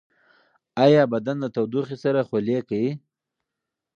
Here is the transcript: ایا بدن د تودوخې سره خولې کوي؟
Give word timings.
ایا 0.85 1.03
بدن 1.13 1.35
د 1.41 1.45
تودوخې 1.55 1.97
سره 2.03 2.19
خولې 2.27 2.57
کوي؟ 2.69 2.91